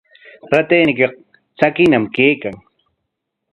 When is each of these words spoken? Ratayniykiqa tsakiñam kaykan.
Ratayniykiqa 0.51 1.07
tsakiñam 1.57 2.05
kaykan. 2.15 2.55